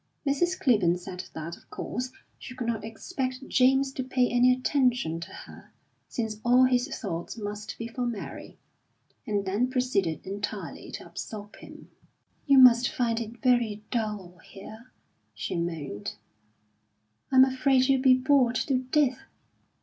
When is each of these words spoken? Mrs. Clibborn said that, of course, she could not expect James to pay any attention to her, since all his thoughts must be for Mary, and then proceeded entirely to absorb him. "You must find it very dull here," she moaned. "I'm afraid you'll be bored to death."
Mrs. 0.27 0.59
Clibborn 0.59 0.97
said 0.97 1.25
that, 1.35 1.55
of 1.57 1.69
course, 1.69 2.11
she 2.39 2.55
could 2.55 2.65
not 2.65 2.83
expect 2.83 3.47
James 3.47 3.91
to 3.93 4.03
pay 4.03 4.27
any 4.31 4.51
attention 4.51 5.19
to 5.19 5.29
her, 5.29 5.71
since 6.07 6.41
all 6.43 6.63
his 6.63 6.87
thoughts 6.87 7.37
must 7.37 7.77
be 7.77 7.87
for 7.87 8.07
Mary, 8.07 8.57
and 9.27 9.45
then 9.45 9.69
proceeded 9.69 10.25
entirely 10.25 10.89
to 10.93 11.05
absorb 11.05 11.55
him. 11.57 11.91
"You 12.47 12.57
must 12.57 12.89
find 12.89 13.19
it 13.19 13.43
very 13.43 13.83
dull 13.91 14.39
here," 14.39 14.91
she 15.35 15.55
moaned. 15.55 16.15
"I'm 17.31 17.45
afraid 17.45 17.87
you'll 17.87 18.01
be 18.01 18.15
bored 18.15 18.55
to 18.55 18.79
death." 18.79 19.19